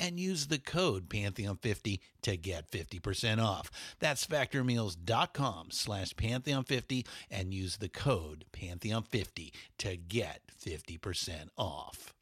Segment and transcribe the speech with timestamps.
[0.00, 3.70] and use the code Pantheon50 to get 50% off.
[3.98, 12.14] That's factormeals.com slash Pantheon50 and use the code Pantheon50 to get 50% off.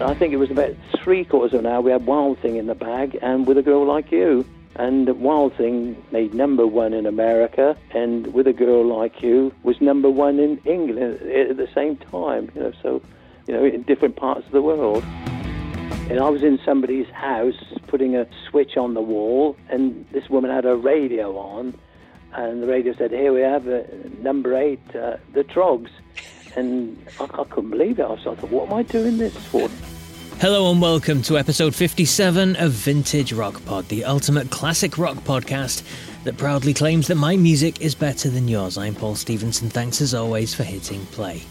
[0.00, 2.66] I think it was about three quarters of an hour we had Wild Thing in
[2.66, 4.46] the bag and With a Girl Like You.
[4.76, 9.80] And Wild Thing made number one in America, and With a Girl Like You was
[9.80, 12.52] number one in England at the same time.
[12.54, 13.02] You know, so
[13.48, 15.02] you know, in different parts of the world.
[16.10, 20.50] And I was in somebody's house putting a switch on the wall, and this woman
[20.50, 21.78] had a radio on,
[22.34, 23.82] and the radio said, "Here we have uh,
[24.20, 25.90] number eight, uh, the Troggs,"
[26.56, 28.02] and I, I, couldn't believe it.
[28.02, 29.68] I, was, thought, "What am I doing this for?"
[30.40, 35.82] Hello and welcome to episode 57 of Vintage Rock Pod, the ultimate classic rock podcast
[36.24, 38.78] that proudly claims that my music is better than yours.
[38.78, 39.68] I'm Paul Stevenson.
[39.68, 41.42] Thanks as always for hitting play.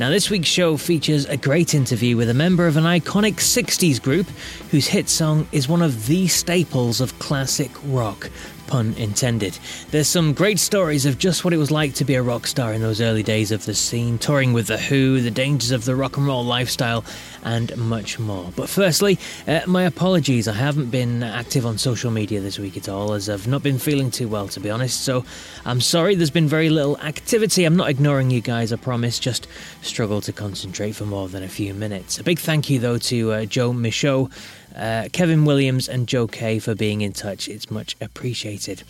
[0.00, 4.02] Now, this week's show features a great interview with a member of an iconic 60s
[4.02, 4.26] group
[4.72, 8.28] whose hit song is one of the staples of classic rock
[8.66, 9.58] pun intended.
[9.90, 12.72] There's some great stories of just what it was like to be a rock star
[12.72, 15.96] in those early days of the scene, touring with The Who, the dangers of the
[15.96, 17.04] rock and roll lifestyle,
[17.42, 18.52] and much more.
[18.56, 20.48] But firstly, uh, my apologies.
[20.48, 23.78] I haven't been active on social media this week at all, as I've not been
[23.78, 25.02] feeling too well, to be honest.
[25.02, 25.24] So
[25.64, 27.64] I'm sorry there's been very little activity.
[27.64, 29.46] I'm not ignoring you guys, I promise, just
[29.82, 32.18] struggle to concentrate for more than a few minutes.
[32.18, 34.30] A big thank you, though, to uh, Joe Michaud
[34.74, 37.48] uh, Kevin Williams and Joe Kay for being in touch.
[37.48, 38.82] It's much appreciated.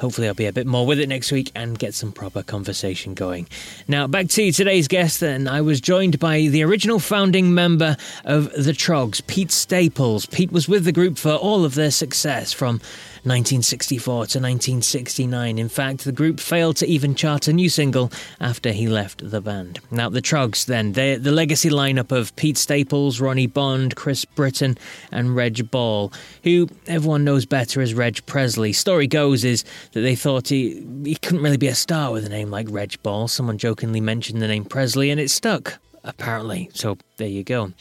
[0.00, 3.14] Hopefully, I'll be a bit more with it next week and get some proper conversation
[3.14, 3.48] going.
[3.88, 8.52] Now, back to today's guest, and I was joined by the original founding member of
[8.52, 10.26] the Troggs, Pete Staples.
[10.26, 12.80] Pete was with the group for all of their success from
[13.24, 15.58] 1964 to 1969.
[15.58, 18.10] In fact, the group failed to even chart a new single
[18.40, 19.80] after he left the band.
[19.90, 24.78] Now, the Troggs, then, they're the legacy lineup of Pete Staples, Ronnie Bond, Chris Britton,
[25.12, 26.12] and Reg Ball,
[26.44, 28.72] who everyone knows better as Reg Presley.
[28.72, 32.28] Story goes is that they thought he, he couldn't really be a star with a
[32.28, 33.28] name like Reg Ball.
[33.28, 36.70] Someone jokingly mentioned the name Presley, and it stuck apparently.
[36.72, 37.72] So there you go.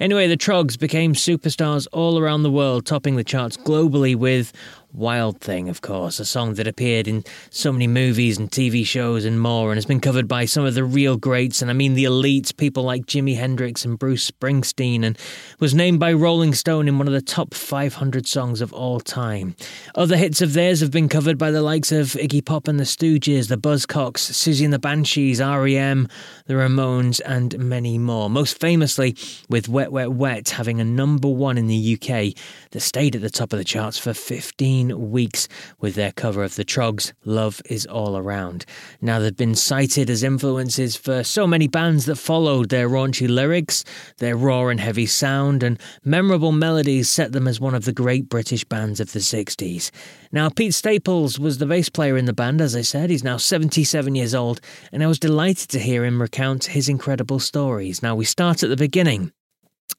[0.00, 4.52] Anyway, the Troggs became superstars all around the world, topping the charts globally with
[4.94, 9.26] Wild Thing, of course, a song that appeared in so many movies and TV shows
[9.26, 11.92] and more, and has been covered by some of the real greats, and I mean
[11.92, 15.18] the elites, people like Jimi Hendrix and Bruce Springsteen, and
[15.60, 19.54] was named by Rolling Stone in one of the top 500 songs of all time.
[19.94, 22.84] Other hits of theirs have been covered by the likes of Iggy Pop and the
[22.84, 26.08] Stooges, the Buzzcocks, Siouxsie and the Banshees, REM,
[26.46, 28.30] the Ramones, and many more.
[28.30, 29.16] Most famously,
[29.50, 32.34] with Wet Wet Wet having a number one in the UK
[32.70, 35.48] that stayed at the top of the charts for 15 weeks
[35.80, 38.64] with their cover of the Troggs' Love Is All Around.
[39.00, 43.84] Now, they've been cited as influences for so many bands that followed their raunchy lyrics,
[44.18, 48.28] their raw and heavy sound, and memorable melodies set them as one of the great
[48.28, 49.90] British bands of the 60s.
[50.30, 53.10] Now, Pete Staples was the bass player in the band, as I said.
[53.10, 54.60] He's now 77 years old,
[54.92, 58.02] and I was delighted to hear him recount his incredible stories.
[58.02, 59.32] Now, we start at the beginning.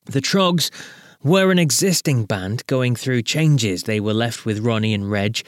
[0.06, 0.72] The Troggs
[1.24, 3.84] were an existing band going through changes.
[3.84, 5.42] They were left with Ronnie and Reg,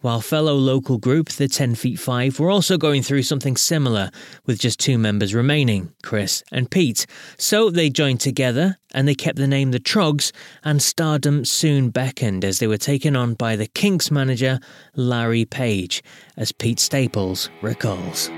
[0.00, 4.10] while fellow local group, the 10 Feet 5, were also going through something similar,
[4.46, 7.04] with just two members remaining, Chris and Pete.
[7.36, 10.32] So they joined together and they kept the name The Troggs,
[10.64, 14.60] and stardom soon beckoned as they were taken on by the Kinks manager,
[14.94, 16.02] Larry Page,
[16.38, 18.30] as Pete Staples recalls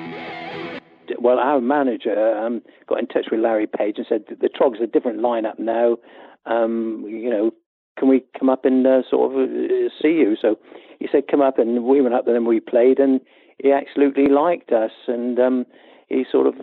[1.21, 4.85] well, our manager um, got in touch with Larry Page and said the Troggs are
[4.85, 5.99] a different lineup now
[6.47, 7.53] um, you know,
[7.99, 10.37] can we come up and uh, sort of uh, see you?
[10.41, 10.59] So
[10.99, 13.21] he said, come up, and we went up and we played, and
[13.59, 15.67] he absolutely liked us, and um,
[16.09, 16.55] he sort of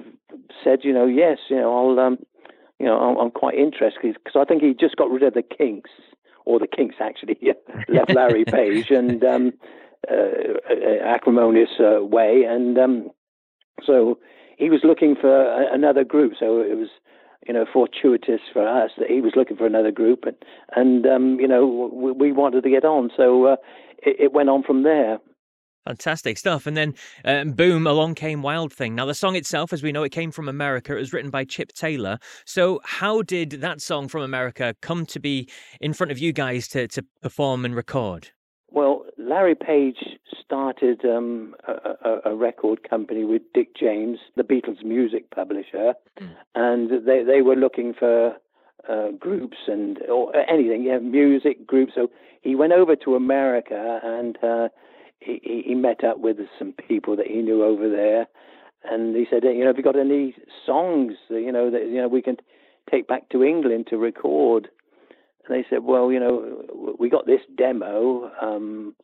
[0.63, 2.17] said, you know, yes, you know, I'll, um,
[2.79, 5.43] you know, I'm, I'm quite interested because I think he just got rid of the
[5.43, 5.91] Kinks,
[6.45, 7.37] or the Kinks actually
[7.87, 9.53] left Larry Page and um,
[10.09, 13.09] uh, acrimonious uh, way, and um,
[13.85, 14.17] so
[14.57, 16.33] he was looking for a, another group.
[16.39, 16.89] So it was
[17.47, 20.35] you know, fortuitous for us that he was looking for another group, and
[20.75, 23.55] and um, you know, we, we, wanted to get on, so uh,
[23.99, 25.19] it, it, went on from there.
[25.87, 26.67] Fantastic stuff.
[26.67, 28.93] And then, um, boom, along came Wild Thing.
[28.93, 30.93] Now, the song itself, as we know, it came from America.
[30.93, 32.19] It was written by Chip Taylor.
[32.45, 35.49] So, how did that song from America come to be
[35.79, 38.31] in front of you guys to, to perform and record?
[38.69, 39.97] Well, Larry Page
[40.43, 46.29] started um, a, a, record company with Dick James, the Beatles music publisher, mm.
[46.55, 48.37] and they, they were looking for
[48.89, 51.93] uh, groups and or anything, yeah, music groups.
[51.95, 52.09] So
[52.41, 54.69] he went over to America and uh,
[55.19, 58.27] he, he met up with some people that he knew over there,
[58.89, 60.35] and he said, you know, have you got any
[60.65, 62.37] songs, you know, that you know we can
[62.89, 64.69] take back to England to record?
[65.45, 68.95] And they said, well, you know, we got this demo um,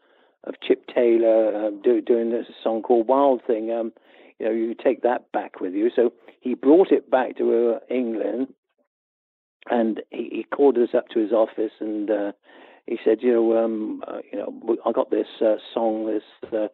[0.44, 3.72] of Chip Taylor do, doing this song called Wild Thing.
[3.72, 3.94] Um,
[4.40, 5.90] you know, you take that back with you.
[5.96, 8.48] So he brought it back to uh, England,
[9.70, 12.32] and he, he, called us up to his office, and uh,
[12.86, 16.68] he said, you know, um, uh, you know, I got this uh, song, this uh,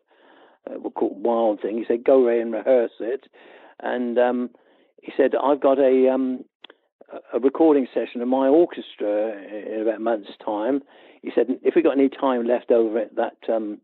[0.69, 1.77] uh called Wild Thing.
[1.77, 3.25] He said, go away and rehearse it,
[3.80, 4.50] and um,
[5.01, 6.45] he said, I've got a um,
[7.33, 10.81] a recording session of my orchestra in about a month's time.
[11.21, 13.80] He said, if we got any time left over at that um,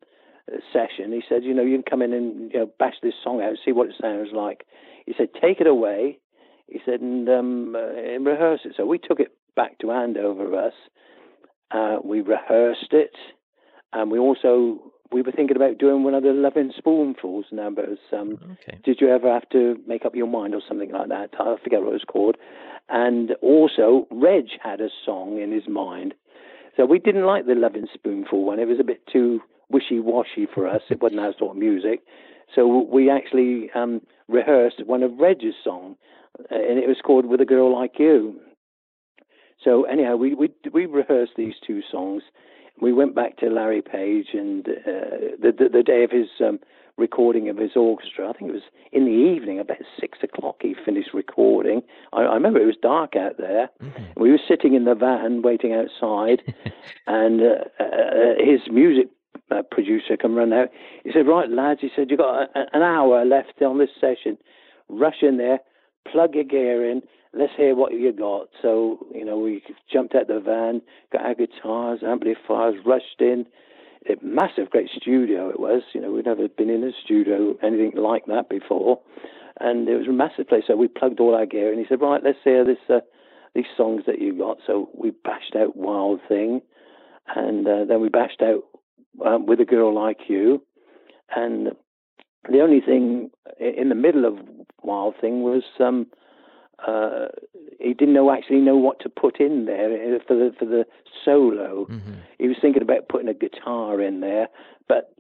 [0.72, 3.42] session, he said, you know, you can come in and you know, bash this song
[3.42, 4.66] out, see what it sounds like.
[5.06, 6.20] He said, take it away.
[6.68, 8.74] He said, and, um, uh, and rehearse it.
[8.76, 10.74] So we took it back to Andover us.
[11.72, 13.16] Uh, we rehearsed it,
[13.92, 18.00] and we also we were thinking about doing one of the Loving Spoonfuls numbers.
[18.12, 18.80] Um, okay.
[18.84, 21.30] Did you ever have to make up your mind or something like that?
[21.40, 22.38] I forget what it was called.
[22.90, 26.14] And also, Reg had a song in his mind.
[26.76, 28.60] So we didn't like the Loving Spoonful one.
[28.60, 30.82] It was a bit too wishy-washy for us.
[30.90, 32.02] It wasn't our sort of music.
[32.54, 35.98] So we actually um, rehearsed one of Reg's songs,
[36.40, 38.40] uh, and it was called "With a Girl Like You."
[39.64, 42.24] So anyhow, we we we rehearsed these two songs.
[42.82, 46.60] We went back to Larry Page, and uh, the, the, the day of his um,
[46.98, 48.30] recording of his orchestra.
[48.30, 50.58] I think it was in the evening, about six o'clock.
[50.62, 51.82] He finished recording.
[52.14, 53.70] I, I remember it was dark out there.
[53.82, 54.22] Mm-hmm.
[54.22, 56.42] We were sitting in the van waiting outside,
[57.08, 59.08] and uh, uh, his music
[59.52, 60.70] uh, producer come run out.
[61.04, 64.38] He said, "Right, lads," he said, You've got a, an hour left on this session.
[64.88, 65.60] Rush in there,
[66.12, 67.02] plug your gear in."
[67.38, 68.48] Let's hear what you got.
[68.62, 70.82] So, you know, we jumped out the van,
[71.12, 73.46] got our guitars, amplifiers, rushed in,
[74.10, 75.84] a massive, great studio it was.
[75.94, 79.00] You know, we'd never been in a studio, anything like that before.
[79.60, 80.64] And it was a massive place.
[80.68, 83.00] So we plugged all our gear, and he said, "Right, let's hear this, uh,
[83.54, 86.62] these songs that you got." So we bashed out "Wild Thing,"
[87.36, 88.64] and uh, then we bashed out
[89.26, 90.62] um, "With a Girl Like You,"
[91.34, 91.72] and
[92.50, 94.40] the only thing in the middle of
[94.84, 96.08] "Wild Thing" was um,
[96.86, 97.28] uh,
[97.80, 100.86] he didn't know actually know what to put in there uh, for the for the
[101.24, 101.86] solo.
[101.86, 102.14] Mm-hmm.
[102.40, 104.48] He was thinking about putting a guitar in there,
[104.88, 105.14] but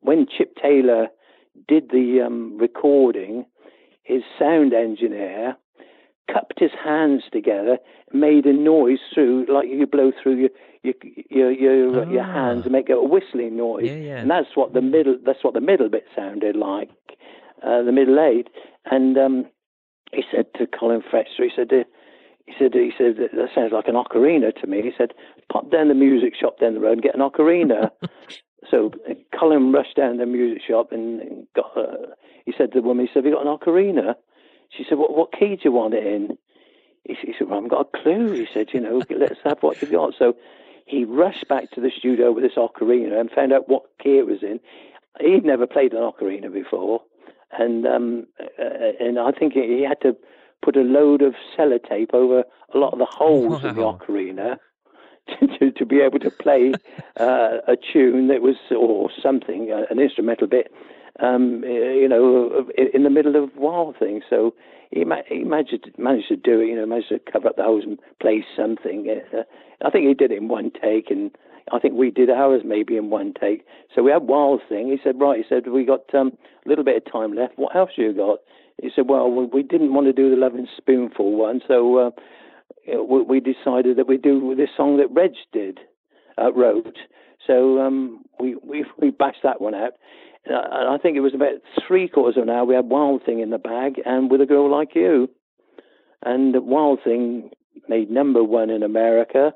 [0.00, 1.08] when Chip Taylor
[1.68, 3.46] did the um, recording,
[4.02, 5.56] his sound engineer
[6.32, 7.78] cupped his hands together,
[8.12, 10.50] made a noise through like you blow through your
[10.82, 10.94] your
[11.30, 12.10] your your, oh.
[12.10, 14.16] your hands and make a whistling noise, yeah, yeah.
[14.18, 16.90] and that's what the middle that's what the middle bit sounded like,
[17.62, 18.48] uh, the middle eight,
[18.86, 19.46] and um,
[20.12, 21.84] he said to Colin Frechter, he said, uh,
[22.46, 24.82] he said, he said that sounds like an ocarina to me.
[24.82, 25.12] He said,
[25.50, 27.90] pop down the music shop down the road and get an ocarina.
[28.70, 31.76] so uh, Colin rushed down the music shop and got.
[31.76, 32.14] Uh,
[32.44, 34.14] he said to the woman, he said, "Have you got an ocarina?"
[34.76, 36.36] She said, "What what key do you want it in?"
[37.04, 39.58] He, he said, "Well, I haven't got a clue." He said, "You know, let's have
[39.60, 40.34] what you've got." So
[40.86, 44.26] he rushed back to the studio with this ocarina and found out what key it
[44.26, 44.60] was in.
[45.20, 47.02] He'd never played an ocarina before,
[47.58, 50.16] and um, uh, and I think he had to
[50.62, 52.44] put a load of sellotape over
[52.74, 53.68] a lot of the holes wow.
[53.68, 54.56] in the ocarina
[55.58, 56.72] to, to, be able to play
[57.20, 60.72] uh, a tune that was or something, uh, an instrumental bit,
[61.20, 64.22] um, you know, in the middle of Wild Thing.
[64.28, 64.54] So
[64.90, 67.56] he, ma- he managed to, managed to do it, you know, managed to cover up
[67.56, 69.08] the holes and play something.
[69.32, 69.42] Uh,
[69.84, 71.30] I think he did it in one take, and
[71.70, 73.64] I think we did ours maybe in one take.
[73.94, 74.88] So we had Wild Thing.
[74.88, 76.32] He said, right, he said, we got um,
[76.64, 77.54] a little bit of time left.
[77.56, 78.38] What else you got?
[78.80, 82.10] He said, well, we didn't want to do the Loving Spoonful one, so uh,
[83.04, 85.78] we decided that we'd do this song that Reg did,
[86.36, 86.96] uh, wrote.
[87.46, 89.92] So um, we, we we bashed that one out.
[90.44, 92.64] And I think it was about three quarters of an hour.
[92.64, 95.28] We had Wild Thing in the bag, and with a girl like you,
[96.24, 97.50] and Wild Thing
[97.88, 99.52] made number one in America,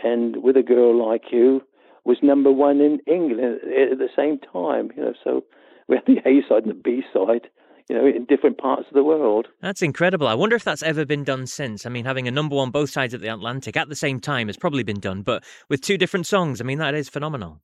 [0.00, 1.62] and with a girl like you
[2.04, 4.90] was number one in England at the same time.
[4.96, 5.44] You know, so
[5.88, 7.48] we had the A side and the B side.
[7.88, 9.48] You know, in different parts of the world.
[9.60, 10.28] That's incredible.
[10.28, 11.84] I wonder if that's ever been done since.
[11.84, 14.46] I mean, having a number one both sides of the Atlantic at the same time
[14.46, 17.60] has probably been done, but with two different songs, I mean, that is phenomenal.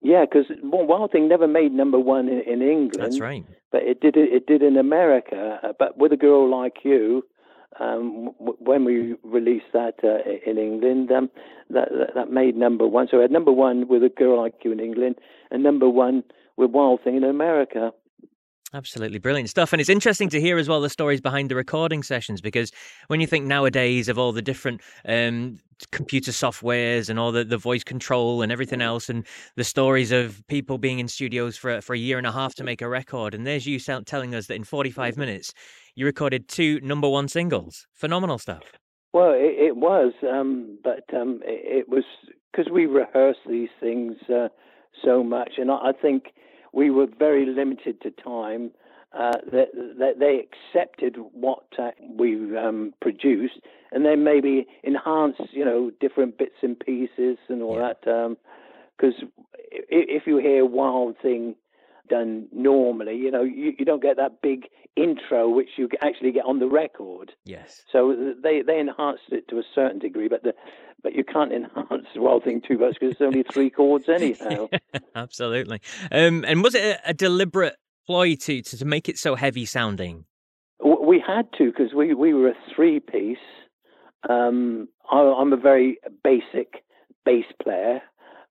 [0.00, 2.94] Yeah, because Wild Thing never made number one in, in, England.
[2.98, 3.44] That's right.
[3.72, 5.58] But it did it, did in America.
[5.62, 7.24] Uh, but with a girl like you,
[7.80, 10.18] um, w- when we released that uh,
[10.48, 11.30] in England, um,
[11.70, 13.08] that, that, that made number one.
[13.10, 15.16] So we had number one with a girl like you in England,
[15.50, 16.24] and number one
[16.56, 17.92] with Wild Thing in America.
[18.74, 19.72] Absolutely brilliant stuff.
[19.72, 22.70] And it's interesting to hear as well the stories behind the recording sessions because
[23.06, 25.58] when you think nowadays of all the different um,
[25.90, 30.46] computer softwares and all the, the voice control and everything else, and the stories of
[30.48, 33.32] people being in studios for, for a year and a half to make a record,
[33.32, 35.54] and there's you telling us that in 45 minutes
[35.98, 37.88] you recorded two number one singles.
[37.92, 38.62] Phenomenal stuff.
[39.12, 42.04] Well, it, it was, um, but um, it, it, was
[42.52, 44.46] because we rehearsed these things uh,
[45.04, 46.26] so much, and I, I think
[46.72, 48.70] we were very limited to time.
[49.18, 53.58] Uh, that, that they accepted what uh, we um, produced,
[53.90, 57.94] and then maybe enhanced, you know, different bits and pieces and all yeah.
[58.04, 58.36] that.
[58.98, 59.32] Because um,
[59.70, 61.54] if you hear Wild Thing
[62.08, 66.44] done normally, you know, you, you don't get that big intro which you actually get
[66.44, 67.32] on the record.
[67.44, 67.82] Yes.
[67.92, 70.54] So they they enhanced it to a certain degree, but the
[71.02, 74.68] but you can't enhance the Wild Thing too much because it's only three chords anyhow.
[75.14, 75.80] Absolutely.
[76.10, 79.64] Um, and was it a, a deliberate ploy to, to, to make it so heavy
[79.64, 80.24] sounding?
[80.82, 83.38] We had to because we, we were a three piece.
[84.28, 86.84] Um, I, I'm a very basic
[87.24, 88.00] bass player,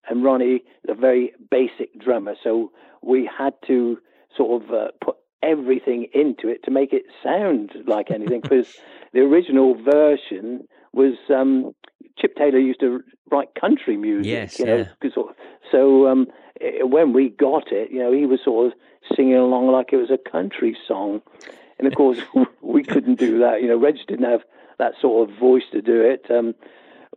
[0.09, 2.35] and Ronnie a very basic drummer.
[2.43, 2.71] So
[3.01, 3.97] we had to
[4.35, 8.75] sort of uh, put everything into it to make it sound like anything because
[9.13, 11.73] the original version was um,
[12.17, 14.31] Chip Taylor used to write country music.
[14.31, 15.09] Yes, you know, yeah.
[15.13, 15.35] Sort of,
[15.71, 16.27] so um,
[16.61, 18.73] eh, when we got it, you know, he was sort of
[19.15, 21.21] singing along like it was a country song,
[21.77, 22.19] and of course
[22.61, 23.61] we couldn't do that.
[23.61, 24.41] You know, Reg didn't have
[24.79, 26.25] that sort of voice to do it.
[26.29, 26.55] Um,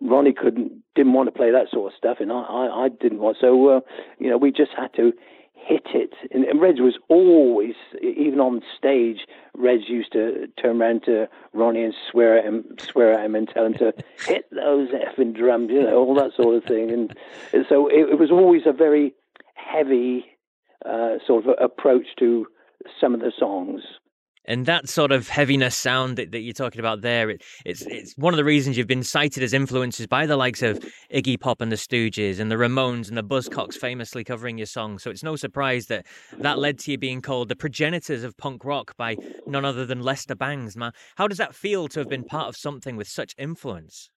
[0.01, 3.19] Ronnie couldn't, didn't want to play that sort of stuff, and I, I, I didn't
[3.19, 3.37] want.
[3.41, 3.81] So, uh,
[4.19, 5.13] you know, we just had to
[5.55, 6.15] hit it.
[6.31, 11.85] And, and Reg was always, even on stage, Reg used to turn around to Ronnie
[11.85, 13.93] and swear at him, swear at him, and tell him to
[14.27, 16.91] hit those effing drums, you know, all that sort of thing.
[16.91, 17.17] And,
[17.53, 19.15] and so it, it, was always a very
[19.55, 20.25] heavy
[20.85, 22.47] uh, sort of approach to
[23.01, 23.83] some of the songs
[24.45, 28.17] and that sort of heaviness sound that, that you're talking about there, it, it's it's
[28.17, 30.79] one of the reasons you've been cited as influences by the likes of
[31.13, 34.99] Iggy Pop and the Stooges and the Ramones and the Buzzcocks famously covering your song.
[34.99, 36.07] So it's no surprise that
[36.39, 39.17] that led to you being called the progenitors of punk rock by
[39.47, 40.77] none other than Lester Bangs.
[40.77, 44.11] Man, how does that feel to have been part of something with such influence?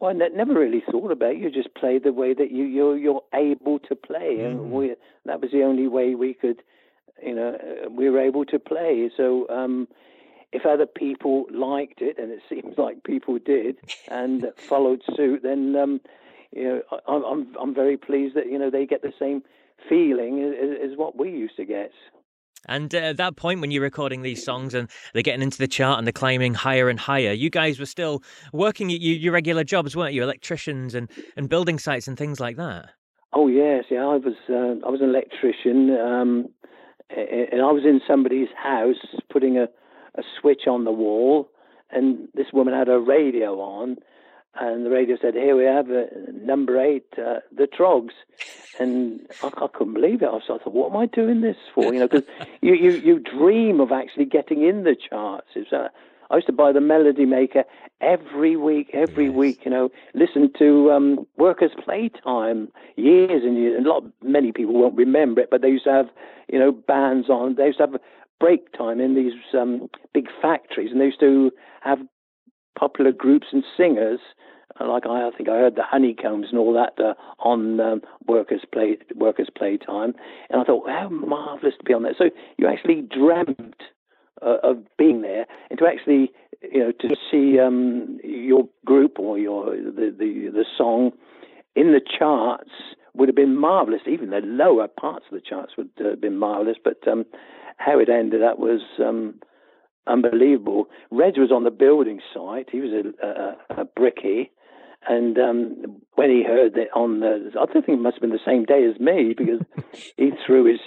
[0.00, 1.38] Well, I never really thought about it.
[1.38, 4.46] You just play the way that you you're, you're able to play, mm.
[4.46, 4.94] and we,
[5.26, 6.62] that was the only way we could
[7.24, 7.56] you know,
[7.90, 9.10] we were able to play.
[9.16, 9.88] So um,
[10.52, 13.76] if other people liked it, and it seems like people did,
[14.08, 16.00] and followed suit, then um,
[16.52, 19.42] you know, I, I'm I'm very pleased that you know they get the same
[19.88, 21.92] feeling as, as what we used to get.
[22.68, 25.68] And uh, at that point, when you're recording these songs and they're getting into the
[25.68, 28.22] chart and they're climbing higher and higher, you guys were still
[28.52, 30.22] working at your, your regular jobs, weren't you?
[30.22, 32.90] Electricians and, and building sites and things like that.
[33.32, 34.04] Oh yes, yeah.
[34.04, 35.96] I was uh, I was an electrician.
[35.96, 36.48] Um,
[37.16, 39.68] and I was in somebody's house putting a,
[40.14, 41.48] a switch on the wall,
[41.90, 43.96] and this woman had a radio on,
[44.54, 48.14] and the radio said, "Here we have uh, number eight, uh, the Troggs,"
[48.78, 50.26] and I, I, couldn't believe it.
[50.26, 52.28] I, was, I thought, "What am I doing this for?" You know, because
[52.60, 55.48] you, you you dream of actually getting in the charts.
[55.54, 55.88] It's, uh,
[56.30, 57.64] I used to buy the Melody Maker
[58.00, 59.60] every week, every week.
[59.64, 63.76] You know, listen to um, Workers' Playtime years and years.
[63.76, 66.08] And a lot, many people won't remember it, but they used to have,
[66.48, 67.56] you know, bands on.
[67.56, 68.00] They used to have
[68.38, 71.50] break time in these um, big factories, and they used to
[71.82, 71.98] have
[72.78, 74.20] popular groups and singers.
[74.80, 78.02] Uh, like I, I think I heard the Honeycombs and all that uh, on um,
[78.26, 80.14] Workers' Play Workers' Playtime,
[80.48, 82.14] and I thought, how marvelous to be on that.
[82.16, 83.82] So you actually dreamt
[84.42, 86.32] uh, of being there, and to actually,
[86.62, 91.12] you know, to see um, your group or your the, the the song
[91.74, 92.70] in the charts
[93.14, 94.02] would have been marvelous.
[94.06, 96.76] Even the lower parts of the charts would have been marvelous.
[96.82, 97.24] But um,
[97.76, 99.40] how it ended up was um,
[100.06, 100.86] unbelievable.
[101.10, 102.68] Reg was on the building site.
[102.70, 104.50] He was a, a, a brickie.
[105.08, 108.30] And um, when he heard that on the, I don't think it must have been
[108.30, 109.60] the same day as me because
[110.16, 110.80] he threw his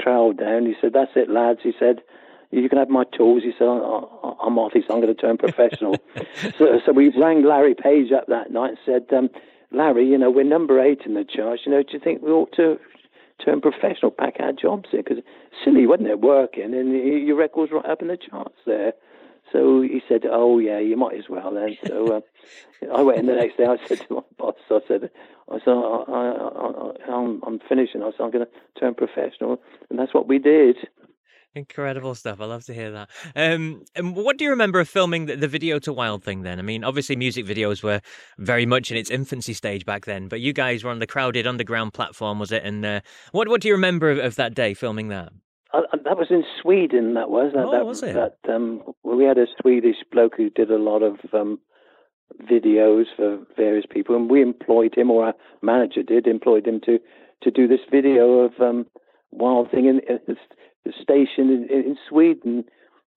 [0.00, 0.66] trowel down.
[0.66, 2.00] He said, "That's it, lads." He said,
[2.50, 4.72] "You can have my tools." He said, "I'm off.
[4.72, 5.96] He said, I'm going to turn professional."
[6.58, 9.30] so, so we rang Larry Page up that night and said, um,
[9.70, 11.62] "Larry, you know, we're number eight in the charts.
[11.66, 12.78] You know, do you think we ought to
[13.44, 15.02] turn professional, pack our jobs in?
[15.02, 15.22] Because
[15.64, 16.92] silly, wasn't it, working and
[17.26, 18.94] your record's right up in the charts there."
[19.52, 22.20] So he said, "Oh yeah, you might as well then." So uh,
[22.94, 23.66] I went in the next day.
[23.66, 25.10] I said to my boss, "I said,
[25.50, 28.02] I said, I, am I'm finishing.
[28.02, 30.76] I said, I'm going to turn professional," and that's what we did.
[31.54, 32.40] Incredible stuff.
[32.40, 33.10] I love to hear that.
[33.34, 36.60] Um, and what do you remember of filming the, the, video to Wild Thing then?
[36.60, 38.00] I mean, obviously, music videos were
[38.38, 41.48] very much in its infancy stage back then, but you guys were on the crowded
[41.48, 42.62] underground platform, was it?
[42.64, 43.00] And uh,
[43.32, 45.32] what what do you remember of, of that day filming that?
[45.74, 47.14] Uh, that was in Sweden.
[47.14, 47.64] That was that.
[47.64, 48.14] Oh, that, was it?
[48.14, 51.58] That um, we had a Swedish bloke who did a lot of um,
[52.48, 57.00] videos for various people, and we employed him, or our manager did, employed him to
[57.42, 58.86] to do this video of um,
[59.32, 60.36] Wild Thing in, in the
[61.02, 62.64] station in, in Sweden.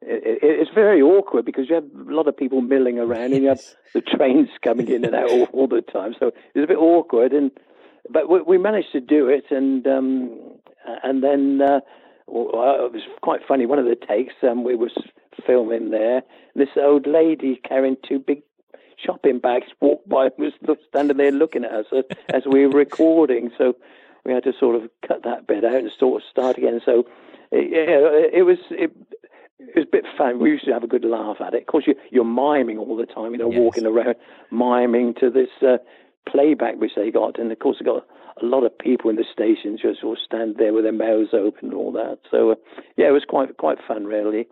[0.02, 3.44] It, it, it's very awkward because you have a lot of people milling around, and
[3.44, 3.62] you have
[3.94, 6.16] the trains coming in and out all, all the time.
[6.20, 7.52] So it's a bit awkward, and
[8.10, 10.58] but we, we managed to do it, and um,
[11.04, 11.62] and then.
[11.62, 11.80] Uh,
[12.26, 13.66] well, it was quite funny.
[13.66, 14.94] One of the takes, um, we was
[15.46, 16.22] filming there.
[16.56, 18.44] This old lady carrying two big
[18.98, 22.04] shopping bags walked by and was standing there looking at us as,
[22.34, 23.52] as we were recording.
[23.58, 23.76] So
[24.26, 26.82] we had to sort of cut that bit out and sort of start again.
[26.86, 27.06] So
[27.54, 28.92] yeah, it was it,
[29.60, 30.40] it was a bit fun.
[30.40, 31.62] We used to have a good laugh at it.
[31.62, 33.60] Of course, you, you're miming all the time, you know, yes.
[33.60, 34.16] walking around
[34.52, 35.78] miming to this uh,
[36.28, 38.06] playback which they got, and of course, they got
[38.42, 41.34] a lot of people in the stations just sort of stand there with their mouths
[41.34, 42.18] open and all that.
[42.32, 42.56] So uh,
[42.98, 44.48] yeah, it was quite quite fun, really.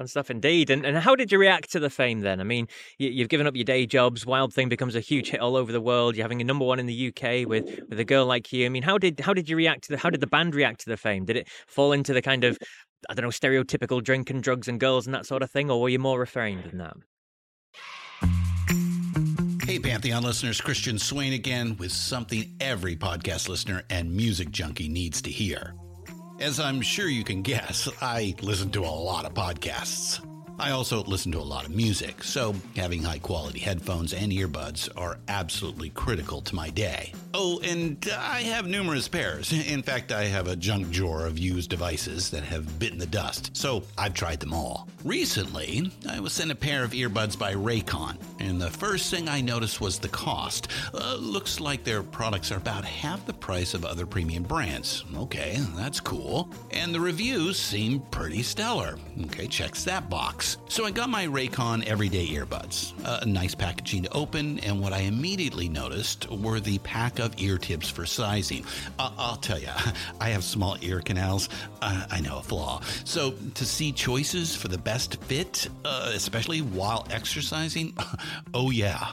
[0.00, 0.70] Fun stuff indeed.
[0.70, 2.40] And and how did you react to the fame then?
[2.40, 4.24] I mean, you, have given up your day jobs.
[4.24, 6.16] Wild Thing becomes a huge hit all over the world.
[6.16, 8.64] You're having a number one in the UK with with a girl like you.
[8.64, 10.80] I mean, how did how did you react to the how did the band react
[10.84, 11.26] to the fame?
[11.26, 12.56] Did it fall into the kind of
[13.10, 15.82] I don't know stereotypical drink and drugs and girls and that sort of thing, or
[15.82, 16.96] were you more refined than that?
[19.66, 25.20] Hey, Pantheon listeners, Christian Swain again with something every podcast listener and music junkie needs
[25.20, 25.74] to hear.
[26.40, 30.24] As I'm sure you can guess, I listen to a lot of podcasts.
[30.58, 34.88] I also listen to a lot of music, so having high quality headphones and earbuds
[34.96, 37.12] are absolutely critical to my day.
[37.34, 39.52] Oh, and I have numerous pairs.
[39.52, 43.54] In fact, I have a junk drawer of used devices that have bitten the dust,
[43.54, 44.88] so I've tried them all.
[45.04, 49.40] Recently, I was sent a pair of earbuds by Raycon, and the first thing I
[49.40, 50.68] noticed was the cost.
[50.94, 55.04] Uh, looks like their products are about half the price of other premium brands.
[55.16, 56.48] Okay, that's cool.
[56.70, 58.98] And the reviews seem pretty stellar.
[59.26, 60.56] Okay, checks that box.
[60.68, 62.92] So I got my Raycon everyday earbuds.
[63.04, 67.58] A nice packaging to open, and what I immediately noticed were the pack of ear
[67.58, 68.64] tips for sizing.
[68.98, 69.68] Uh, I'll tell you,
[70.20, 71.48] I have small ear canals.
[71.82, 72.80] Uh, I know a flaw.
[73.04, 77.94] So to see choices for the best fit, uh, especially while exercising,
[78.54, 79.12] oh yeah.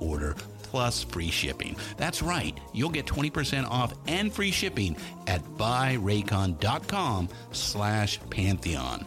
[0.00, 1.76] order plus free shipping.
[1.96, 4.96] That's right, you'll get 20% off and free shipping
[5.26, 9.06] at buyraycon.com slash Pantheon.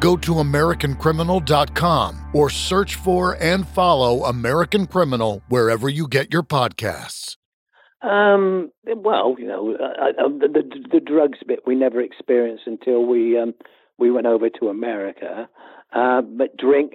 [0.00, 7.36] Go to AmericanCriminal.com or search for and follow American Criminal wherever you get your podcasts.
[8.02, 13.38] Um, well, you know, uh, uh, the, the, drugs bit we never experienced until we
[13.38, 13.52] um,
[13.98, 15.46] we went over to America.
[15.92, 16.94] Uh, but drink,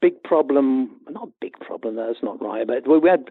[0.00, 3.30] big problem, not big problem, that's not right, but we had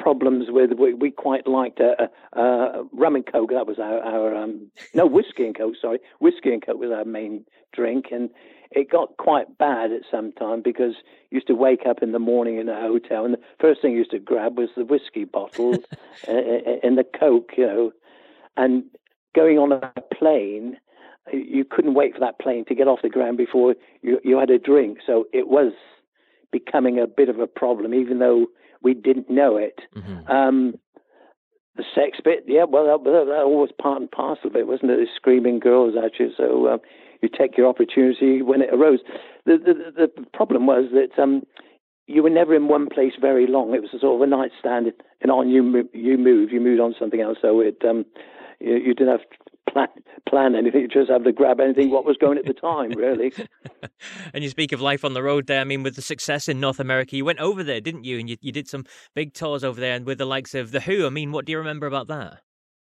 [0.00, 2.06] problems with, we, we quite liked uh,
[2.38, 6.52] uh, rum and coke, that was our, our um, no, whiskey and coke, sorry, whiskey
[6.52, 8.30] and coke was our main drink, and
[8.70, 10.94] it got quite bad at some time because
[11.30, 13.92] you used to wake up in the morning in a hotel, and the first thing
[13.92, 15.72] you used to grab was the whiskey bottle
[16.28, 17.92] and the coke, you know,
[18.56, 18.84] and
[19.34, 20.76] going on a plane,
[21.32, 24.50] you couldn't wait for that plane to get off the ground before you, you had
[24.50, 24.98] a drink.
[25.06, 25.72] So it was
[26.50, 28.46] becoming a bit of a problem, even though
[28.82, 29.80] we didn't know it.
[29.96, 30.30] Mm-hmm.
[30.30, 30.74] Um,
[31.76, 34.96] the sex bit, yeah, well, that, that, was part and parcel of it, wasn't it?
[34.96, 36.30] The screaming girls at you.
[36.36, 36.80] So um,
[37.22, 38.98] you take your opportunity when it arose.
[39.46, 41.42] The, the, the problem was that um,
[42.06, 43.74] you were never in one place very long.
[43.74, 44.92] It was a sort of a nightstand,
[45.22, 47.38] and on you you move, you moved on something else.
[47.40, 48.04] So it um,
[48.60, 49.26] you, you didn't have
[49.72, 49.88] plan,
[50.28, 50.82] plan anything.
[50.82, 53.32] You just have to grab anything what was going at the time, really.
[54.34, 55.60] and you speak of life on the road there.
[55.60, 58.18] I mean, with the success in North America, you went over there, didn't you?
[58.18, 60.80] And you, you did some big tours over there, and with the likes of the
[60.80, 61.06] Who.
[61.06, 62.40] I mean, what do you remember about that?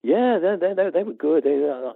[0.04, 1.44] Yeah, they they they, they were good.
[1.44, 1.94] They uh,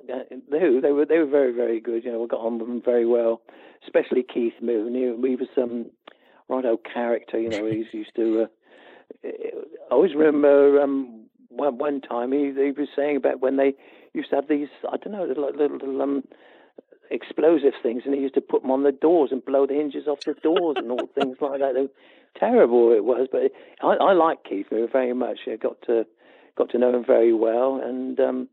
[0.50, 2.04] the Who they were they were very very good.
[2.04, 3.42] You know, we got on with them very well,
[3.84, 4.96] especially Keith Moon.
[4.96, 5.92] He, he was some
[6.48, 7.40] right old character.
[7.40, 8.44] You know, he used to.
[8.44, 13.76] Uh, I always remember um, one, one time he, he was saying about when they
[14.14, 16.24] used to have these, I don't know, little, little um,
[17.12, 20.08] explosive things, and he used to put them on the doors and blow the hinges
[20.08, 21.90] off the doors and all things like that.
[22.40, 25.40] Terrible it was, but I, I like Keith very much.
[25.48, 26.06] I got to
[26.56, 28.48] got to know him very well, and um,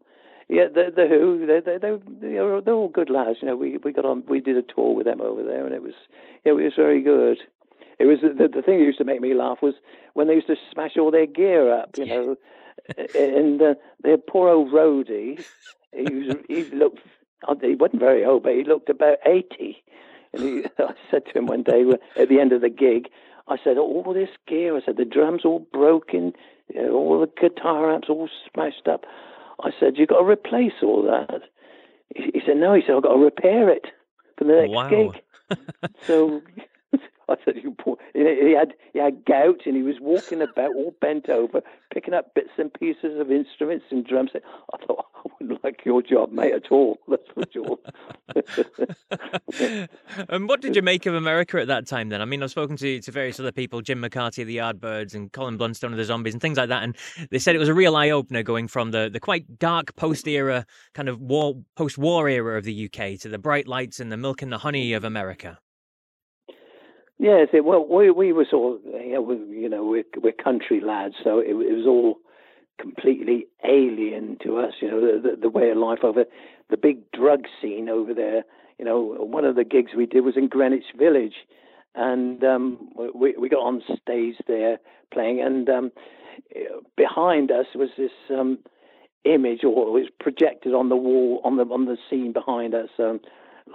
[0.49, 3.39] yeah, the the Who, they they they they're, they're all good lads.
[3.43, 5.75] You know, we we got on, we did a tour with them over there, and
[5.75, 5.93] it was
[6.45, 7.39] it was very good.
[7.99, 9.75] It was the the thing that used to make me laugh was
[10.15, 11.91] when they used to smash all their gear up.
[11.99, 12.37] You know,
[13.15, 15.45] and uh, the poor old roadie,
[15.93, 17.01] he, was, he looked,
[17.63, 19.83] he wasn't very old, but he looked about 80.
[20.33, 21.85] And he, I said to him one day
[22.17, 23.09] at the end of the gig,
[23.49, 26.33] I said, all this gear, I said, the drums all broken,
[26.73, 29.05] you know, all the guitar amps all smashed up.
[29.63, 31.43] I said, you've got to replace all that.
[32.15, 33.87] He, he said, no, he said, I've got to repair it
[34.37, 34.89] for the next wow.
[34.89, 35.59] gig.
[36.07, 36.43] so
[37.29, 40.95] I said, "You poor." He had he had gout, and he was walking about all
[41.01, 41.61] bent over,
[41.93, 44.31] picking up bits and pieces of instruments and drums.
[44.35, 46.99] I thought, I wouldn't like your job, mate, at all.
[47.09, 47.79] That's for sure.
[50.29, 52.11] and what did you make of America at that time?
[52.11, 55.15] Then, I mean, I've spoken to to various other people, Jim McCarty of the Yardbirds
[55.15, 56.97] and Colin Blunstone of the Zombies and things like that, and
[57.31, 60.29] they said it was a real eye opener going from the the quite dark post
[60.29, 64.13] era kind of war post war era of the UK to the bright lights and
[64.13, 65.59] the milk and the honey of America.
[67.19, 70.33] Yes, it, well, we we were sort of, you know, we, you know we're, we're
[70.33, 72.19] country lads, so it, it, was all
[72.79, 74.75] completely alien to us.
[74.83, 76.25] You know, the, the, the way of life over
[76.69, 78.45] the big drug scene over there.
[78.79, 81.47] You know, one of the gigs we did was in Greenwich Village,
[81.95, 84.79] and um, we we got on stage there
[85.11, 85.93] playing, and um,
[86.99, 88.59] behind us was this um,
[89.25, 92.91] image, or it was projected on the wall on the on the scene behind us.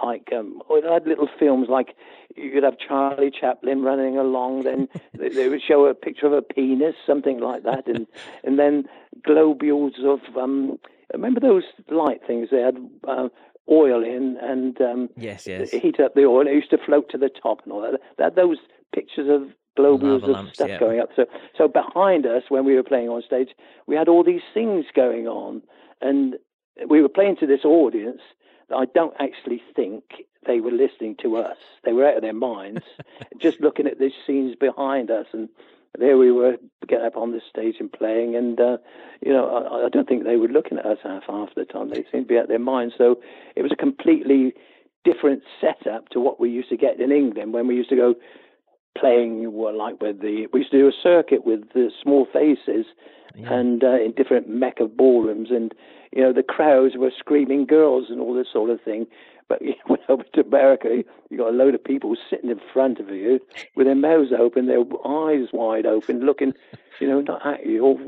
[0.02, 1.94] Like um, or had little films like
[2.36, 6.42] you could have Charlie Chaplin running along, then they would show a picture of a
[6.42, 8.06] penis, something like that, and
[8.44, 8.84] and then
[9.22, 10.78] globules of um,
[11.12, 12.76] remember those light things they had.
[13.06, 13.28] Uh,
[13.70, 15.70] oil in and um, yes, yes.
[15.70, 16.48] heat up the oil.
[16.48, 18.00] It used to float to the top and all that.
[18.18, 18.58] They had those
[18.92, 20.78] pictures of globules of stuff yeah.
[20.78, 21.10] going up.
[21.16, 21.26] So,
[21.56, 23.50] so behind us, when we were playing on stage,
[23.86, 25.62] we had all these things going on,
[26.00, 26.36] and
[26.88, 28.20] we were playing to this audience,
[28.74, 30.04] I don't actually think
[30.46, 31.56] they were listening to us.
[31.84, 32.82] They were out of their minds,
[33.38, 35.26] just looking at the scenes behind us.
[35.32, 35.48] And
[35.98, 36.56] there we were,
[36.88, 38.34] getting up on the stage and playing.
[38.34, 38.78] And, uh,
[39.20, 41.90] you know, I, I, don't think they were looking at us half, half the time.
[41.90, 42.94] They seemed to be out of their minds.
[42.98, 43.20] So
[43.54, 44.54] it was a completely
[45.04, 48.14] different setup to what we used to get in England when we used to go
[48.98, 52.86] playing well, like with the we used to do a circuit with the small faces
[53.34, 53.52] yeah.
[53.52, 55.74] and uh, in different mecca ballrooms and
[56.12, 59.06] you know the crowds were screaming girls and all this sort of thing
[59.48, 62.98] but you went over to america you got a load of people sitting in front
[62.98, 63.40] of you
[63.74, 66.52] with their mouths open their eyes wide open looking
[67.00, 67.98] you know not at you or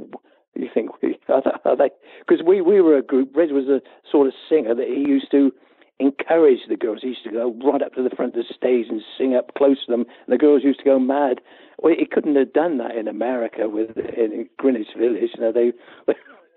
[0.54, 0.90] you think
[1.28, 1.90] are they
[2.26, 5.30] because we we were a group reg was a sort of singer that he used
[5.30, 5.52] to
[5.98, 7.00] encourage the girls.
[7.02, 9.54] He used to go right up to the front of the stage and sing up
[9.54, 11.40] close to them, and the girls used to go mad.
[11.78, 15.30] Well, he couldn't have done that in America with in Greenwich Village.
[15.34, 15.72] You know, they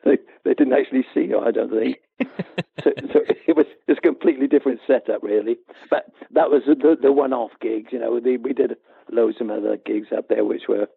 [0.08, 1.40] they, they didn't actually see you.
[1.40, 1.98] I don't think.
[2.84, 5.58] so, so it was it's a completely different setup, really.
[5.90, 7.90] But that was the the one-off gigs.
[7.92, 8.78] You know, the, we did
[9.12, 10.88] loads of other gigs up there which were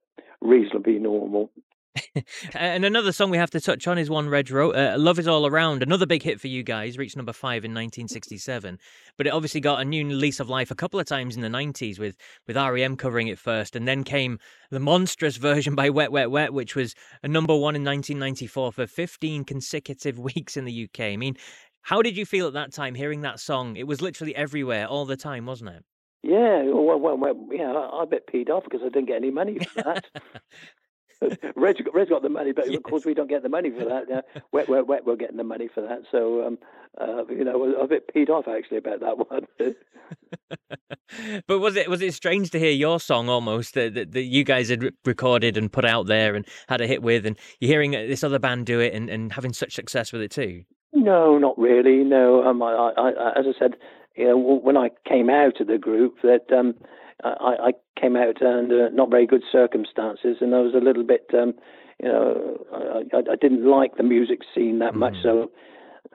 [0.40, 1.50] reasonably normal.
[2.54, 5.26] and another song we have to touch on is one Reg wrote, uh, "Love Is
[5.26, 8.78] All Around." Another big hit for you guys, reached number five in 1967.
[9.16, 11.48] But it obviously got a new lease of life a couple of times in the
[11.48, 14.38] 90s, with with REM covering it first, and then came
[14.70, 18.86] the monstrous version by Wet Wet Wet, which was a number one in 1994 for
[18.86, 21.00] 15 consecutive weeks in the UK.
[21.00, 21.36] I mean,
[21.82, 23.76] how did you feel at that time hearing that song?
[23.76, 25.84] It was literally everywhere all the time, wasn't it?
[26.22, 29.30] Yeah, well, well, well yeah, I, I bit peed off because I didn't get any
[29.30, 30.04] money for that.
[31.56, 32.76] Reg, Reg got the money, but yes.
[32.76, 34.04] of course we don't get the money for that.
[34.08, 34.20] Yeah.
[34.52, 35.04] Wet, wet, wet.
[35.04, 36.02] We're getting the money for that.
[36.10, 36.58] So, um,
[37.00, 39.46] uh, you know, I was a bit peed off actually about that one.
[41.46, 44.44] but was it was it strange to hear your song almost that, that, that you
[44.44, 47.90] guys had recorded and put out there and had a hit with, and you're hearing
[47.90, 50.64] this other band do it and, and having such success with it too?
[50.92, 52.02] No, not really.
[52.02, 53.76] No, um, I, I, as I said,
[54.16, 56.74] you know, when I came out of the group, that um,
[57.24, 61.26] I, I came out under not very good circumstances, and I was a little bit,
[61.34, 61.54] um,
[62.02, 65.22] you know, I, I, didn't like the music scene that much, mm.
[65.22, 65.50] so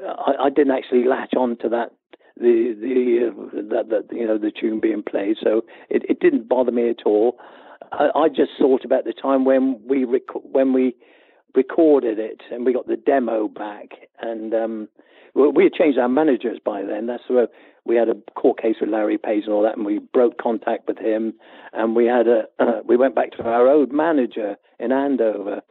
[0.03, 1.91] I, I, didn't actually latch on to that.
[2.37, 6.49] The the uh, that, that you know the tune being played, so it, it didn't
[6.49, 7.39] bother me at all.
[7.93, 10.95] I, I just thought about the time when we rec- when we
[11.55, 13.89] recorded it and we got the demo back,
[14.19, 14.87] and um,
[15.33, 17.07] we had changed our managers by then.
[17.07, 17.47] That's where
[17.85, 20.87] we had a court case with Larry Page and all that, and we broke contact
[20.87, 21.33] with him,
[21.73, 25.61] and we had a uh, we went back to our old manager in Andover,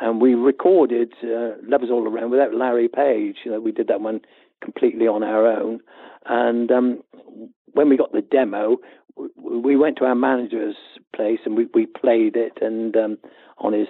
[0.00, 3.36] and we recorded uh, "Love Is All Around" without Larry Page.
[3.44, 4.20] You know, we did that one
[4.62, 5.80] completely on our own,
[6.26, 7.02] and um,
[7.72, 8.78] when we got the demo,
[9.36, 10.76] we went to our manager's
[11.14, 13.18] place and we, we played it, and um,
[13.58, 13.88] on his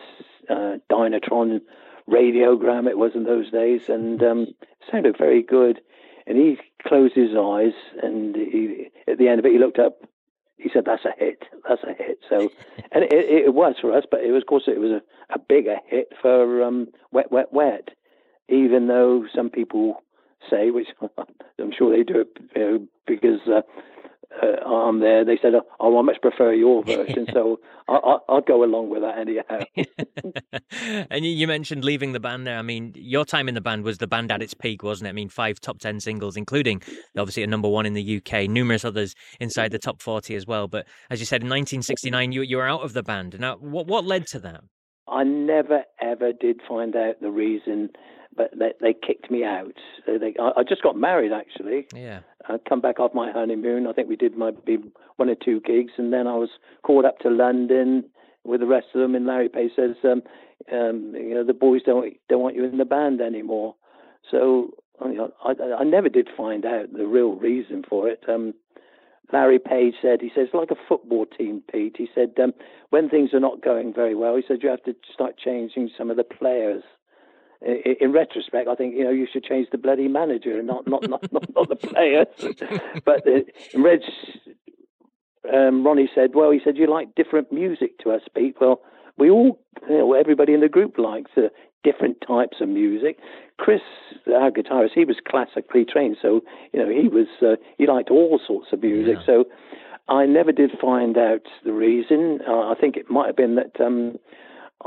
[0.49, 1.61] uh, Dynatron
[2.09, 4.47] radiogram it was in those days, and um,
[4.91, 5.81] sounded very good.
[6.27, 10.03] And he closed his eyes, and he, at the end of it, he looked up.
[10.59, 11.45] He said, "That's a hit.
[11.69, 12.51] That's a hit." So,
[12.93, 15.39] and it, it was for us, but it was, of course, it was a, a
[15.39, 17.91] bigger hit for um, "Wet, Wet, Wet."
[18.49, 20.03] Even though some people
[20.49, 20.89] say, which
[21.59, 23.63] I'm sure they do it, you know, because uh,
[24.43, 25.25] uh, arm there.
[25.25, 29.19] They said, "Oh, I much prefer your version," so I, will go along with that
[29.19, 31.07] anyhow.
[31.11, 32.59] and you mentioned leaving the band there.
[32.59, 35.11] I mean, your time in the band was the band at its peak, wasn't it?
[35.11, 36.83] I mean, five top ten singles, including
[37.17, 40.69] obviously a number one in the UK, numerous others inside the top forty as well.
[40.69, 43.39] But as you said, in 1969, you you were out of the band.
[43.39, 44.63] Now, what what led to that?
[45.09, 47.91] I never ever did find out the reason
[48.37, 49.75] but they, they kicked me out.
[50.07, 51.87] So they, I, I, just got married actually.
[51.95, 52.21] Yeah.
[52.49, 53.87] I come back off my honeymoon.
[53.87, 54.53] I think we did my
[55.17, 56.51] one or two gigs, and then I was
[56.83, 58.05] called up to London
[58.45, 59.15] with the rest of them.
[59.15, 60.23] And Larry Page says, um,
[60.73, 63.75] um, you know, the boys don't don't want you in the band anymore.
[64.31, 64.75] So
[65.09, 68.25] know, I, I never did find out the real reason for it.
[68.29, 68.55] Um,
[69.33, 71.95] Larry Page said, he says, like a football team, Pete.
[71.97, 72.53] He said, um,
[72.91, 76.11] when things are not going very well, he said, you have to start changing some
[76.11, 76.83] of the players
[77.63, 81.09] in retrospect, I think you know you should change the bloody manager and not not
[81.09, 82.27] not not, not the players.
[83.05, 83.41] but uh,
[83.79, 84.01] Reg,
[85.53, 88.57] um, Ronnie said, well, he said you like different music to us, Pete.
[88.61, 88.81] Well,
[89.19, 91.49] we all, you know, everybody in the group likes uh,
[91.85, 93.19] different types of music.
[93.59, 93.81] Chris,
[94.27, 96.41] our guitarist, he was classically trained, so
[96.73, 99.17] you know he was uh, he liked all sorts of music.
[99.21, 99.27] Yeah.
[99.27, 99.45] So
[100.09, 102.41] I never did find out the reason.
[102.49, 104.17] Uh, I think it might have been that um,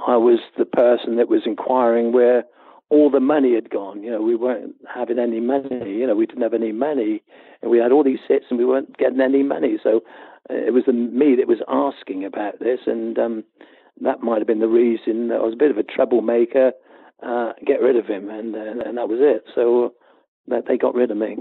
[0.08, 2.46] I was the person that was inquiring where
[2.94, 4.04] all the money had gone.
[4.04, 5.92] You know, we weren't having any money.
[5.92, 7.24] You know, we didn't have any money,
[7.62, 9.80] and we had all these hits, and we weren't getting any money.
[9.82, 10.04] So
[10.50, 13.44] uh, it was the, me that was asking about this, and um,
[14.02, 15.32] that might have been the reason.
[15.32, 16.74] I was a bit of a troublemaker.
[17.26, 19.46] Uh, get rid of him, and uh, and that was it.
[19.56, 19.94] So
[20.48, 21.38] that they got rid of me.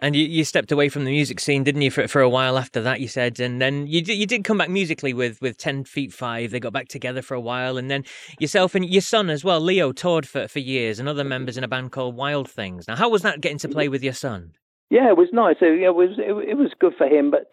[0.00, 2.56] And you, you stepped away from the music scene, didn't you, for, for a while
[2.56, 3.40] after that, you said?
[3.40, 6.50] And then you, you did come back musically with, with 10 Feet 5.
[6.50, 7.76] They got back together for a while.
[7.76, 8.04] And then
[8.38, 11.64] yourself and your son as well, Leo, toured for, for years and other members in
[11.64, 12.86] a band called Wild Things.
[12.86, 14.52] Now, how was that getting to play with your son?
[14.90, 15.56] Yeah, it was nice.
[15.60, 17.50] It, it was it, it, was good for him, but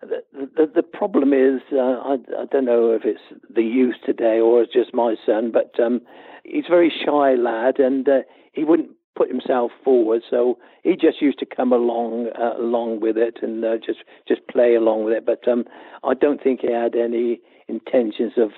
[0.00, 3.20] the the, the problem is uh, I, I don't know if it's
[3.54, 6.00] the youth today or it's just my son, but um,
[6.44, 8.20] he's a very shy lad, and uh,
[8.52, 10.22] he wouldn't put himself forward.
[10.28, 14.46] So he just used to come along uh, along with it and uh, just just
[14.48, 15.26] play along with it.
[15.26, 15.64] But um,
[16.04, 18.50] I don't think he had any intentions of.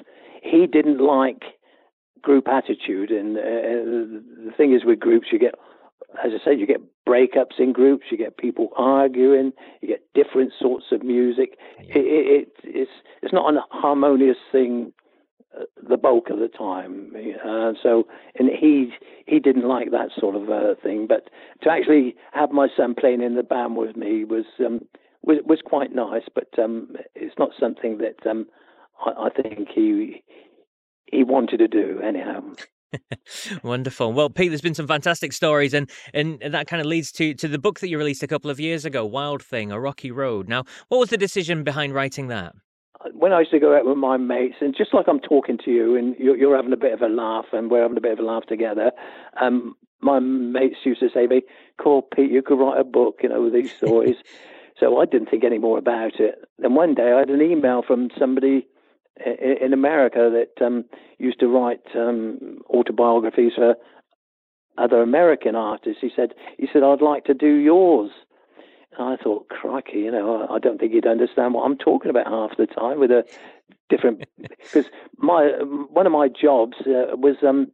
[0.42, 1.42] He didn't like
[2.20, 3.42] group attitude, and uh,
[4.46, 5.54] the thing is with groups, you get.
[6.22, 8.06] As I said, you get breakups in groups.
[8.10, 9.52] You get people arguing.
[9.80, 11.56] You get different sorts of music.
[11.78, 12.90] It, it, it's
[13.22, 14.92] it's not a harmonious thing
[15.88, 17.12] the bulk of the time.
[17.44, 18.04] Uh, so,
[18.38, 18.92] and he
[19.26, 21.06] he didn't like that sort of uh, thing.
[21.08, 21.28] But
[21.62, 24.80] to actually have my son playing in the band with me was um,
[25.22, 26.24] was was quite nice.
[26.34, 28.46] But um, it's not something that um,
[29.04, 30.22] I, I, think he
[31.10, 32.00] he wanted to do.
[32.02, 32.40] Anyhow.
[33.62, 34.12] Wonderful.
[34.12, 37.48] Well, Pete, there's been some fantastic stories, and, and that kind of leads to, to
[37.48, 40.46] the book that you released a couple of years ago, Wild Thing, A Rocky Road.
[40.46, 42.54] Now, what was the decision behind writing that?
[43.12, 45.70] When I used to go out with my mates, and just like I'm talking to
[45.70, 48.12] you, and you're, you're having a bit of a laugh, and we're having a bit
[48.12, 48.92] of a laugh together,
[49.40, 51.42] um, my mates used to say to me,
[51.80, 54.16] Call Pete, you could write a book, you know, with these stories.
[54.78, 56.36] so I didn't think any more about it.
[56.58, 58.66] Then one day I had an email from somebody
[59.24, 60.84] in America that um,
[61.18, 63.74] used to write um, autobiographies for
[64.78, 66.00] other American artists.
[66.00, 68.10] He said, he said, I'd like to do yours.
[68.98, 72.56] I thought, crikey, you know, I don't think you'd understand what I'm talking about half
[72.56, 73.24] the time with a
[73.88, 74.24] different,
[74.58, 74.86] because
[75.18, 75.44] my
[75.90, 77.70] one of my jobs uh, was um,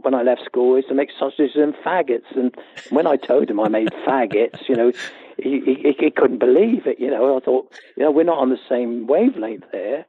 [0.00, 2.36] when I left school is to make sausages and faggots.
[2.36, 2.54] And
[2.90, 4.92] when I told him I made faggots, you know,
[5.38, 7.00] he, he, he couldn't believe it.
[7.00, 10.06] You know, I thought, you know, we're not on the same wavelength there.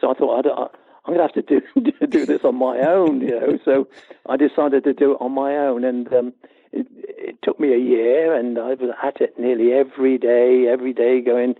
[0.00, 3.20] So I thought, I I'm going to have to do do this on my own,
[3.20, 3.58] you know.
[3.64, 3.88] So
[4.26, 6.32] I decided to do it on my own, and um,
[6.74, 10.92] it, it took me a year, and I was at it nearly every day, every
[10.92, 11.54] day, going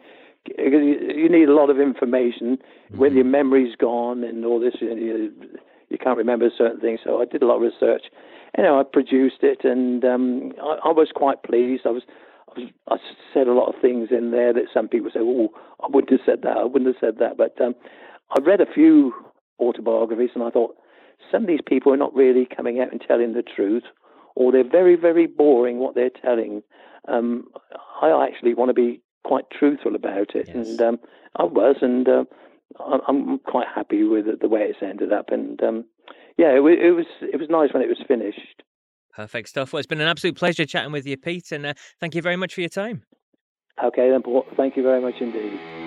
[0.44, 2.98] because you, you need a lot of information mm-hmm.
[2.98, 4.74] when your memory's gone and all this.
[4.80, 5.32] You,
[5.88, 8.04] you can't remember certain things, so I did a lot of research.
[8.56, 11.82] You know, I produced it, and um, I, I was quite pleased.
[11.86, 12.02] I was
[12.88, 12.96] I
[13.32, 15.48] said a lot of things in there that some people say, "Oh,
[15.82, 16.56] I wouldn't have said that.
[16.56, 17.74] I wouldn't have said that." But um,
[18.30, 19.12] I read a few
[19.58, 20.76] autobiographies, and I thought
[21.30, 23.84] some of these people are not really coming out and telling the truth,
[24.34, 26.62] or they're very, very boring what they're telling.
[27.08, 27.48] Um,
[28.02, 30.54] I actually want to be quite truthful about it, yes.
[30.54, 30.98] and um,
[31.36, 32.24] I was, and uh,
[32.80, 35.26] I'm quite happy with the way it's ended up.
[35.28, 35.84] And um,
[36.36, 38.62] yeah, it, it, was it was nice when it was finished.
[39.14, 39.72] Perfect stuff.
[39.72, 42.36] Well, it's been an absolute pleasure chatting with you, Pete, and uh, thank you very
[42.36, 43.04] much for your time.
[43.82, 44.44] Okay, then, Paul.
[44.56, 45.83] Thank you very much indeed.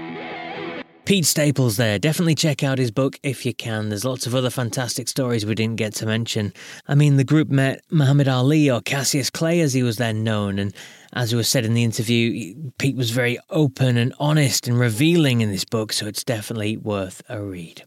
[1.08, 1.98] Pete Staples there.
[1.98, 3.88] Definitely check out his book if you can.
[3.88, 6.52] There's lots of other fantastic stories we didn't get to mention.
[6.86, 10.60] I mean, the group met Muhammad Ali or Cassius Clay as he was then known,
[10.60, 10.76] and
[11.13, 15.50] as was said in the interview, Pete was very open and honest and revealing in
[15.50, 17.84] this book, so it's definitely worth a read.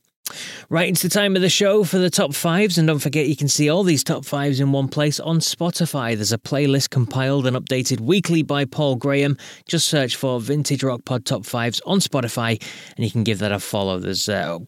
[0.68, 3.36] Right, it's the time of the show for the top fives, and don't forget you
[3.36, 6.14] can see all these top fives in one place on Spotify.
[6.14, 9.36] There's a playlist compiled and updated weekly by Paul Graham.
[9.66, 12.62] Just search for Vintage Rock Pod Top Fives on Spotify,
[12.96, 13.98] and you can give that a follow.
[13.98, 14.58] There's uh,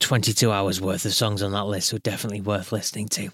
[0.00, 3.30] 22 hours worth of songs on that list, so definitely worth listening to.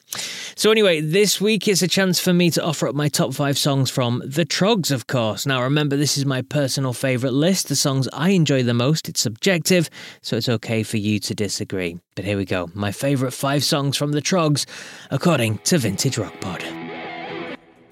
[0.55, 3.59] So, anyway, this week is a chance for me to offer up my top five
[3.59, 5.47] songs from The Troggs, of course.
[5.47, 9.09] Now, remember, this is my personal favourite list, the songs I enjoy the most.
[9.09, 9.90] It's subjective,
[10.21, 11.71] so it's okay for you to disagree
[12.14, 14.66] But here we go my favourite five songs from the Troggs,
[15.11, 16.62] according to Vintage Rock Pod.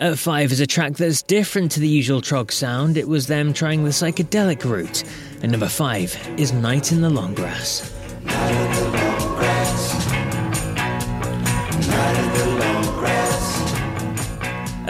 [0.00, 2.96] At five is a track that's different to the usual Trog sound.
[2.96, 5.04] It was them trying the psychedelic route.
[5.42, 7.92] And number five is Night in the Long Grass.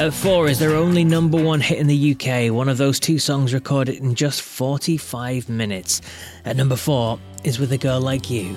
[0.00, 3.18] At four is their only number one hit in the UK, one of those two
[3.18, 6.00] songs recorded in just 45 minutes.
[6.44, 8.56] At number four is With a Girl Like You.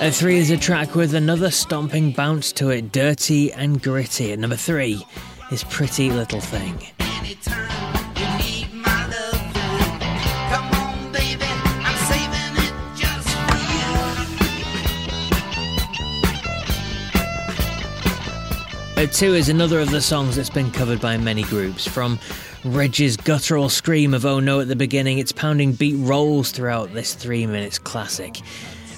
[0.00, 4.32] At three is a track with another stomping bounce to it, dirty and gritty.
[4.32, 5.04] At number three
[5.50, 6.99] is Pretty Little Thing.
[19.00, 22.18] At two is another of the songs that's been covered by many groups, from
[22.66, 27.14] Reg's guttural scream of Oh No at the beginning, its pounding beat rolls throughout this
[27.14, 28.42] three minutes classic.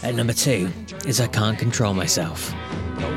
[0.03, 0.73] At number two
[1.07, 2.53] is I Can't Control Myself.
[2.99, 3.11] No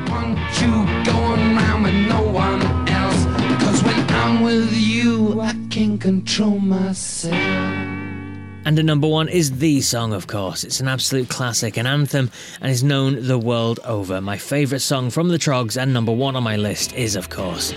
[8.66, 10.64] And at number one is the song, of course.
[10.64, 14.20] It's an absolute classic, an anthem, and is known the world over.
[14.20, 17.72] My favourite song from the Troggs, and number one on my list, is, of course,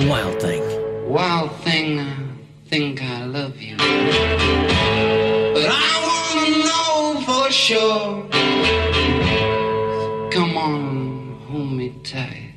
[0.00, 0.62] Wild Thing.
[1.06, 2.16] Wild Thing, I
[2.70, 3.76] think I love you.
[3.76, 8.26] But I wanna know for sure.
[10.30, 12.54] Come on, hold me tight.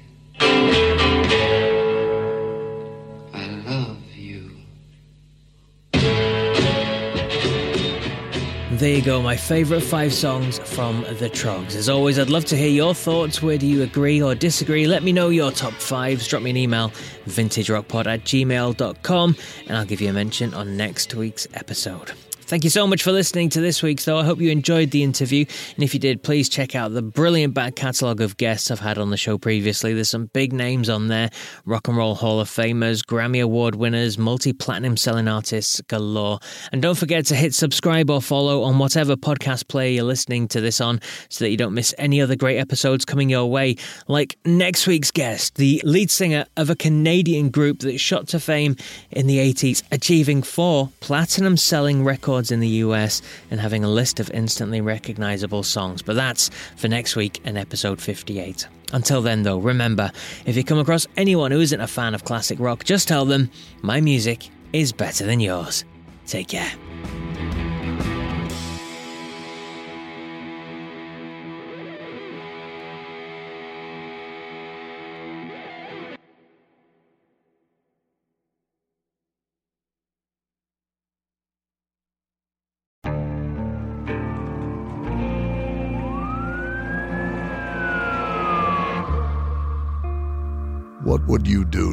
[8.77, 11.75] There you go, my favourite five songs from the Troggs.
[11.75, 13.41] As always, I'd love to hear your thoughts.
[13.41, 14.87] Where do you agree or disagree?
[14.87, 16.27] Let me know your top fives.
[16.27, 16.89] Drop me an email,
[17.27, 22.13] vintagerockpod at gmail.com, and I'll give you a mention on next week's episode.
[22.45, 24.17] Thank you so much for listening to this week's, though.
[24.17, 25.45] I hope you enjoyed the interview.
[25.75, 28.97] And if you did, please check out the brilliant back catalogue of guests I've had
[28.97, 29.93] on the show previously.
[29.93, 31.29] There's some big names on there
[31.65, 36.39] Rock and Roll Hall of Famers, Grammy Award winners, multi platinum selling artists galore.
[36.73, 40.59] And don't forget to hit subscribe or follow on whatever podcast player you're listening to
[40.59, 43.77] this on so that you don't miss any other great episodes coming your way.
[44.09, 48.75] Like next week's guest, the lead singer of a Canadian group that shot to fame
[49.11, 53.21] in the 80s, achieving four platinum selling records in the US
[53.51, 56.01] and having a list of instantly recognizable songs.
[56.01, 58.67] But that's for next week and episode 58.
[58.91, 60.11] Until then, though, remember
[60.45, 63.49] if you come across anyone who isn't a fan of classic rock, just tell them
[63.81, 65.83] my music is better than yours.
[66.25, 66.71] Take care.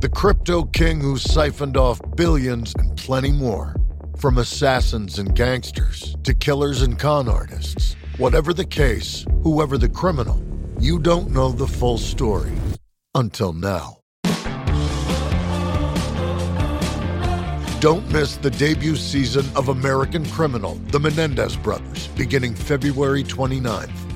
[0.00, 3.74] the crypto king who siphoned off billions, and plenty more.
[4.18, 7.96] From assassins and gangsters to killers and con artists.
[8.18, 10.42] Whatever the case, whoever the criminal,
[10.78, 12.52] you don't know the full story.
[13.14, 13.98] Until now.
[17.80, 24.15] Don't miss the debut season of American Criminal, The Menendez Brothers, beginning February 29th.